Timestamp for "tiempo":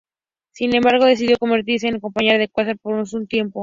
3.27-3.59